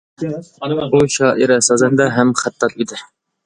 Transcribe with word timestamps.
ئۇ 0.89 1.03
شائىرە، 1.17 1.59
سازەندە 1.67 2.11
ھەم 2.19 2.35
خەتتات 2.43 2.77
ئىدى. 2.83 3.03